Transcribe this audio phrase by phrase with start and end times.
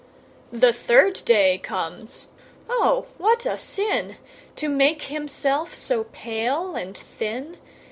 [0.51, 2.29] The third day comes:
[2.67, 4.15] Oh what a sin!
[4.55, 7.57] To make himself so pale and thin.